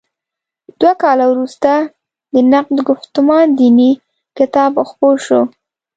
[0.79, 1.71] دوه کاله وروسته
[2.33, 3.91] د «نقد ګفتمان دیني»
[4.37, 5.41] کتاب خپور شو.